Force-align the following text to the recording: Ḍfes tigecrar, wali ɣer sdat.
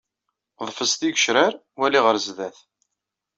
Ḍfes 0.67 0.93
tigecrar, 0.99 1.53
wali 1.79 1.99
ɣer 2.05 2.15
sdat. 2.25 2.57